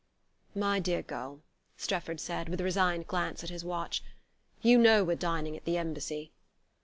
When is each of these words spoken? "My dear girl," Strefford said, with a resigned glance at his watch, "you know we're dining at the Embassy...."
"My 0.55 0.79
dear 0.79 1.03
girl," 1.03 1.43
Strefford 1.77 2.19
said, 2.19 2.49
with 2.49 2.59
a 2.59 2.63
resigned 2.63 3.05
glance 3.05 3.43
at 3.43 3.51
his 3.51 3.63
watch, 3.63 4.01
"you 4.63 4.79
know 4.79 5.03
we're 5.03 5.15
dining 5.15 5.55
at 5.55 5.65
the 5.65 5.77
Embassy...." 5.77 6.31